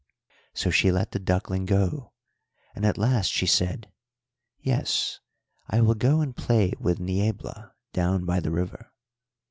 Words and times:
"So 0.55 0.71
she 0.71 0.91
let 0.91 1.11
the 1.11 1.19
duckling 1.19 1.65
go, 1.65 2.11
and 2.73 2.87
at 2.87 2.97
last 2.97 3.27
she 3.31 3.45
said, 3.45 3.91
'Yes, 4.59 5.19
I 5.67 5.79
will 5.81 5.93
go 5.93 6.21
and 6.21 6.35
play 6.35 6.73
with 6.79 6.99
Niebla 6.99 7.75
down 7.93 8.25
by 8.25 8.39
the 8.39 8.49
river.' 8.49 8.91